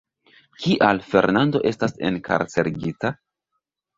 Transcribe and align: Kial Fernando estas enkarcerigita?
Kial 0.61 1.01
Fernando 1.09 1.61
estas 1.73 1.93
enkarcerigita? 2.09 3.15